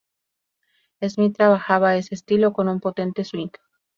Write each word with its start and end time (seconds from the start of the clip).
Smith 1.03 1.37
trabajaba 1.37 1.95
ese 1.95 2.15
estilo 2.15 2.53
con 2.53 2.67
un 2.69 2.79
potente 2.79 3.23
swing. 3.23 3.51